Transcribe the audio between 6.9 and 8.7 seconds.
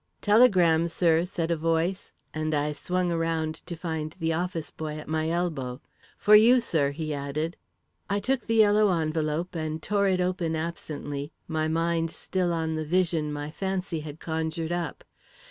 added. I took the